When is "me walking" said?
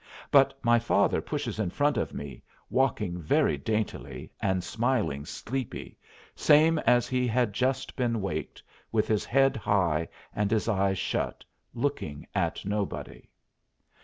2.11-3.19